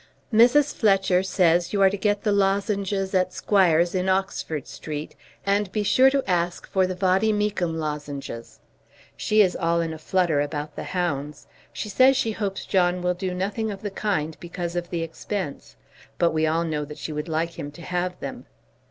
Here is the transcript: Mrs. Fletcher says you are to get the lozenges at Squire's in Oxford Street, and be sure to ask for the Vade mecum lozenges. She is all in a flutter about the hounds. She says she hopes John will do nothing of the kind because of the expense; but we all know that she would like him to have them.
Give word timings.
Mrs. 0.33 0.73
Fletcher 0.73 1.21
says 1.21 1.73
you 1.73 1.81
are 1.83 1.89
to 1.91 1.95
get 1.95 2.23
the 2.23 2.31
lozenges 2.31 3.13
at 3.13 3.31
Squire's 3.33 3.93
in 3.93 4.09
Oxford 4.09 4.65
Street, 4.65 5.15
and 5.45 5.71
be 5.71 5.83
sure 5.83 6.09
to 6.09 6.27
ask 6.27 6.65
for 6.67 6.87
the 6.87 6.95
Vade 6.95 7.35
mecum 7.35 7.77
lozenges. 7.77 8.59
She 9.15 9.43
is 9.43 9.55
all 9.55 9.79
in 9.79 9.93
a 9.93 9.99
flutter 9.99 10.41
about 10.41 10.75
the 10.75 10.85
hounds. 10.97 11.45
She 11.71 11.87
says 11.87 12.17
she 12.17 12.31
hopes 12.31 12.65
John 12.65 13.03
will 13.03 13.13
do 13.13 13.31
nothing 13.35 13.69
of 13.69 13.83
the 13.83 13.91
kind 13.91 14.35
because 14.39 14.75
of 14.75 14.89
the 14.89 15.03
expense; 15.03 15.75
but 16.17 16.31
we 16.31 16.47
all 16.47 16.63
know 16.63 16.83
that 16.83 16.97
she 16.97 17.13
would 17.13 17.27
like 17.29 17.59
him 17.59 17.69
to 17.73 17.83
have 17.83 18.19
them. 18.19 18.47